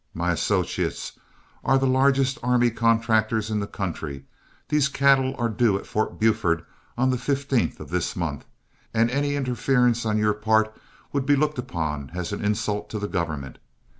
My 0.15 0.31
associates 0.31 1.19
are 1.63 1.77
the 1.77 1.85
largest 1.85 2.39
army 2.41 2.71
contractors 2.71 3.51
in 3.51 3.59
the 3.59 3.67
country, 3.67 4.23
these 4.69 4.89
cattle 4.89 5.35
are 5.37 5.47
due 5.47 5.77
at 5.77 5.85
Fort 5.85 6.19
Buford 6.19 6.65
on 6.97 7.11
the 7.11 7.17
15th 7.17 7.79
of 7.79 7.91
this 7.91 8.15
month, 8.15 8.43
and 8.95 9.11
any 9.11 9.35
interference 9.35 10.03
on 10.03 10.17
your 10.17 10.33
part 10.33 10.73
would 11.13 11.27
be 11.27 11.35
looked 11.35 11.59
upon 11.59 12.09
as 12.15 12.31
an 12.33 12.43
insult 12.43 12.89
to 12.89 12.97
the 12.97 13.07
government. 13.07 13.59